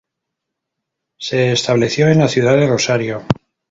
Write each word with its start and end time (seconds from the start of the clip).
Se 1.19 1.51
estableció 1.51 2.07
en 2.07 2.17
la 2.17 2.27
ciudad 2.27 2.55
de 2.57 2.65
Rosario. 2.65 3.23